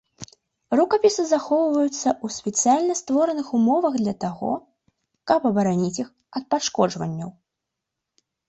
[0.79, 4.51] Рукапісы захоўваюцца ў спецыяльна створаных умовах для таго,
[5.33, 7.25] каб абараніць іх ад пашкоджанні.